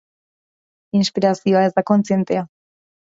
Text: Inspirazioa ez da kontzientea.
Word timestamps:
Inspirazioa 0.99 1.61
ez 1.67 1.71
da 1.75 1.83
kontzientea. 1.91 2.43